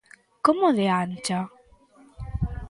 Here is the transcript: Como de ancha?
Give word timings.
Como 0.45 0.67
de 0.77 0.85
ancha? 1.03 1.39